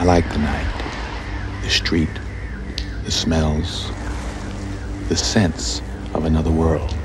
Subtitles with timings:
[0.00, 2.08] I like the night, the street,
[3.04, 3.92] the smells,
[5.10, 5.82] the sense
[6.14, 6.96] of another world.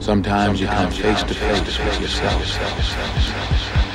[0.00, 3.89] Sometimes you come face to face with yourself.